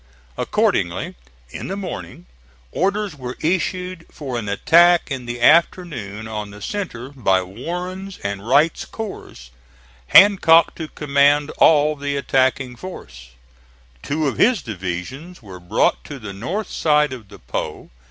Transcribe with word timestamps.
Accordingly 0.35 1.13
in 1.51 1.67
the 1.67 1.77
morning, 1.77 2.25
orders 2.71 3.15
were 3.15 3.37
issued 3.39 4.07
for 4.09 4.35
an 4.39 4.49
attack 4.49 5.11
in 5.11 5.27
the 5.27 5.39
afternoon 5.39 6.27
on 6.27 6.49
the 6.49 6.59
centre 6.59 7.09
by 7.09 7.43
Warren's 7.43 8.17
and 8.23 8.47
Wright's 8.47 8.85
corps, 8.85 9.51
Hancock 10.07 10.73
to 10.73 10.87
command 10.87 11.51
all 11.59 11.95
the 11.95 12.15
attacking 12.17 12.75
force. 12.77 13.29
Two 14.01 14.27
of 14.27 14.39
his 14.39 14.63
divisions 14.63 15.43
were 15.43 15.59
brought 15.59 16.03
to 16.05 16.17
the 16.17 16.33
north 16.33 16.71
side 16.71 17.13
of 17.13 17.27
the 17.29 17.37
Po. 17.37 17.91